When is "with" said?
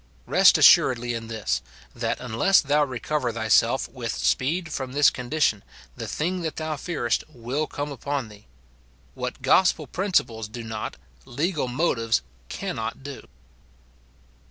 3.89-4.11